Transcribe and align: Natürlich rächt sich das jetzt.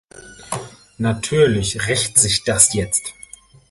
Natürlich 0.97 1.87
rächt 1.87 2.17
sich 2.17 2.43
das 2.43 2.73
jetzt. 2.73 3.13